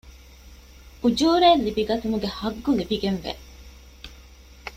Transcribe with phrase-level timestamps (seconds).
[1.01, 3.31] އުޖޫރައެއް ލިބިގަތުމުގެ ޙައްޤު ލިބިގެން ވޭ